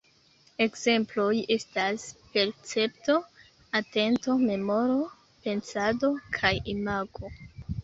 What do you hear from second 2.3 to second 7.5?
percepto, atento, memoro, pensado kaj imago.